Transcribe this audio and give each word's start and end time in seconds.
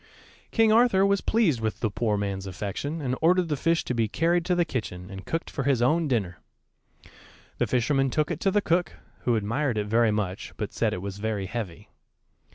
King 0.49 0.71
Arthur 0.73 1.05
was 1.05 1.21
pleased 1.21 1.61
with 1.61 1.79
the 1.81 1.91
poor 1.91 2.17
man's 2.17 2.47
affection, 2.47 3.01
and 3.01 3.15
ordered 3.21 3.49
the 3.49 3.55
fish 3.55 3.83
to 3.85 3.93
be 3.93 4.07
carried 4.07 4.43
to 4.45 4.55
the 4.55 4.65
kitchen 4.65 5.11
and 5.11 5.27
cooked 5.27 5.47
for 5.51 5.61
his 5.61 5.79
own 5.79 6.07
dinner. 6.07 6.39
The 7.59 7.67
fisherman 7.67 8.09
took 8.09 8.31
it 8.31 8.39
to 8.39 8.49
the 8.49 8.61
cook, 8.63 8.93
who 9.25 9.35
admired 9.35 9.77
it 9.77 9.85
very 9.85 10.09
much, 10.09 10.53
but 10.57 10.73
said 10.73 10.91
it 10.91 11.03
was 11.03 11.19
very 11.19 11.45
heavy. 11.45 11.89